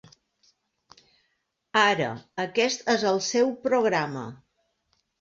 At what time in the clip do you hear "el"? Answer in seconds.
3.13-3.23